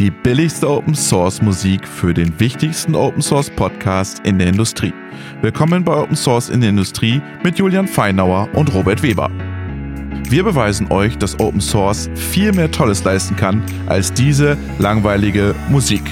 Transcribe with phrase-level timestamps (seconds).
[0.00, 4.94] Die billigste Open Source Musik für den wichtigsten Open Source Podcast in der Industrie.
[5.42, 9.30] Willkommen bei Open Source in der Industrie mit Julian Feinauer und Robert Weber.
[10.26, 16.04] Wir beweisen euch, dass Open Source viel mehr Tolles leisten kann als diese langweilige Musik.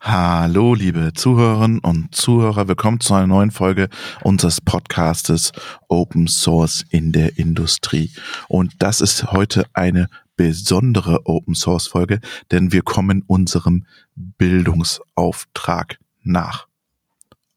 [0.00, 3.90] Hallo, liebe Zuhörerinnen und Zuhörer, willkommen zu einer neuen Folge
[4.22, 5.52] unseres Podcastes
[5.88, 8.10] Open Source in der Industrie.
[8.48, 10.08] Und das ist heute eine
[10.42, 12.18] besondere Open Source Folge,
[12.50, 16.66] denn wir kommen unserem Bildungsauftrag nach.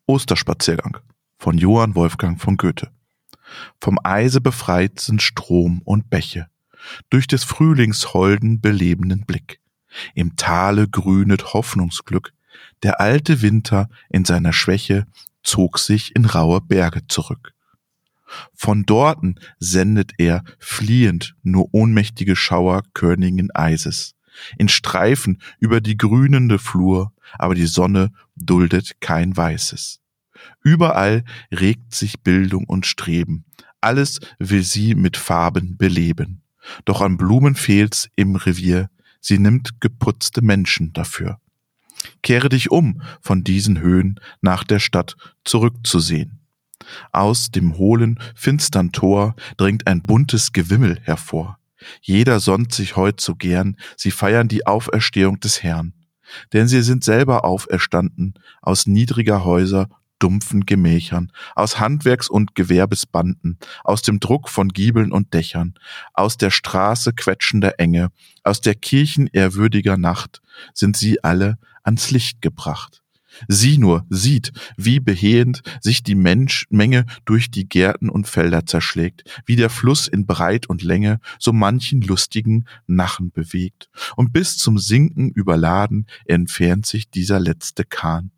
[0.05, 0.99] Osterspaziergang
[1.39, 2.91] von Johann Wolfgang von Goethe.
[3.81, 6.45] Vom Eise befreit sind Strom und Bäche,
[7.09, 9.59] durch des Frühlings holden belebenden Blick.
[10.13, 12.33] Im Tale grünet Hoffnungsglück,
[12.83, 15.07] der alte Winter in seiner Schwäche
[15.41, 17.54] zog sich in raue Berge zurück.
[18.53, 24.15] Von dorten sendet er fliehend nur ohnmächtige Schauer körnigen Eises,
[24.57, 29.99] in Streifen über die grünende Flur, aber die Sonne duldet kein Weißes.
[30.63, 33.45] Überall regt sich Bildung und Streben,
[33.81, 36.41] alles will sie mit Farben beleben.
[36.85, 38.89] Doch an Blumen fehlt's im Revier,
[39.21, 41.39] sie nimmt geputzte Menschen dafür.
[42.23, 46.44] Kehre dich um von diesen Höhen nach der Stadt zurückzusehen.
[47.11, 51.57] Aus dem hohlen, finstern Tor dringt ein buntes Gewimmel hervor.
[52.01, 55.93] Jeder sonnt sich heut so gern, sie feiern die Auferstehung des Herrn.
[56.53, 59.87] Denn sie sind selber auferstanden aus niedriger Häuser
[60.19, 65.75] dumpfen Gemächern, aus Handwerks- und Gewerbesbanden, aus dem Druck von Giebeln und Dächern,
[66.13, 68.09] aus der Straße quetschender Enge,
[68.43, 70.41] aus der Kirchen ehrwürdiger Nacht,
[70.73, 73.03] sind sie alle ans Licht gebracht.
[73.47, 79.55] Sieh nur, sieht, wie behehend sich die Menschmenge durch die Gärten und Felder zerschlägt, wie
[79.55, 85.29] der Fluss in Breit und Länge so manchen lustigen Nachen bewegt, und bis zum Sinken
[85.29, 88.31] überladen entfernt sich dieser letzte Kahn.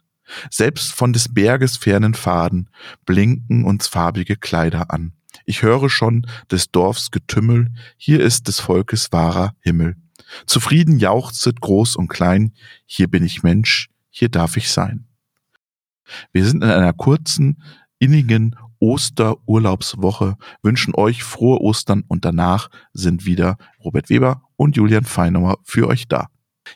[0.50, 2.70] Selbst von des Berges fernen Faden
[3.06, 5.14] blinken uns farbige Kleider an.
[5.46, 9.96] Ich höre schon des Dorfs Getümmel, hier ist des Volkes wahrer Himmel.
[10.46, 12.52] Zufrieden jauchzet groß und klein,
[12.86, 15.06] hier bin ich Mensch, hier darf ich sein.
[16.32, 17.62] Wir sind in einer kurzen,
[18.00, 25.60] innigen Osterurlaubswoche, wünschen euch frohe Ostern und danach sind wieder Robert Weber und Julian Feinauer
[25.64, 26.28] für euch da.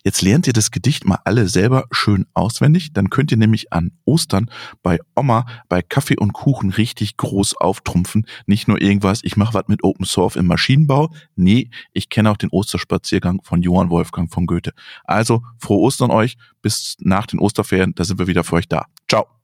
[0.04, 3.92] Jetzt lernt ihr das Gedicht mal alle selber schön auswendig, dann könnt ihr nämlich an
[4.06, 4.50] Ostern
[4.84, 8.26] bei Oma bei Kaffee und Kuchen richtig groß auftrumpfen.
[8.46, 11.14] Nicht nur irgendwas, ich mache was mit Open Source im Maschinenbau.
[11.36, 14.74] Nee, ich kenne auch den Osterspaziergang von Johann Wolfgang von Goethe.
[15.04, 18.86] Also, frohe Ostern euch, bis nach den Osterferien, da sind wir wieder für euch da.
[19.10, 19.41] Ciao.